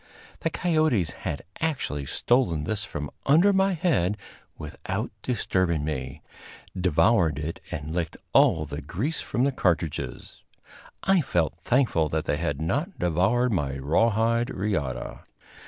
The 0.39 0.49
coyotes 0.49 1.11
had 1.11 1.43
actually 1.59 2.07
stolen 2.07 2.63
this 2.63 2.83
from 2.83 3.11
under 3.27 3.53
my 3.53 3.73
head 3.73 4.17
without 4.57 5.11
disturbing 5.21 5.85
me, 5.85 6.23
devoured 6.75 7.37
it 7.37 7.59
and 7.69 7.93
licked 7.93 8.17
all 8.33 8.65
the 8.65 8.81
grease 8.81 9.21
from 9.21 9.43
the 9.43 9.51
cartridges. 9.51 10.41
I 11.03 11.21
felt 11.21 11.53
thankful 11.61 12.09
that 12.09 12.25
they 12.25 12.37
had 12.37 12.59
not 12.59 12.97
devoured 12.97 13.51
my 13.51 13.77
rawhide 13.77 14.49
riata. 14.49 15.19